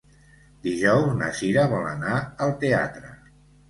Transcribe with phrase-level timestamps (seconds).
[0.67, 2.19] Dijous na Cira vol anar
[2.49, 3.19] al teatre.